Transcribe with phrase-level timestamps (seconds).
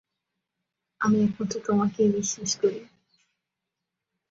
[1.01, 2.81] আমি একমাত্র তোমাকেই বিশ্বাস করি।